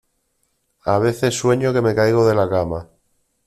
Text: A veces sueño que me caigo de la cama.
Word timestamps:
A 0.83 0.97
veces 0.97 1.35
sueño 1.37 1.73
que 1.73 1.81
me 1.83 1.93
caigo 1.93 2.25
de 2.27 2.33
la 2.33 2.49
cama. 2.49 2.89